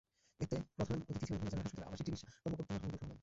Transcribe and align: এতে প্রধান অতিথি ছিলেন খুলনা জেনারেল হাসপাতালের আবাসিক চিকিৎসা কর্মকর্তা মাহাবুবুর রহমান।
এতে 0.43 0.55
প্রধান 0.75 0.97
অতিথি 1.09 1.21
ছিলেন 1.27 1.39
খুলনা 1.41 1.49
জেনারেল 1.53 1.63
হাসপাতালের 1.65 1.87
আবাসিক 1.89 2.05
চিকিৎসা 2.07 2.27
কর্মকর্তা 2.43 2.71
মাহাবুবুর 2.73 2.97
রহমান। 3.01 3.17